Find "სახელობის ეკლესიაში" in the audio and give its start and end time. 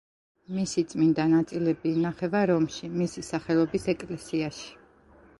3.27-4.73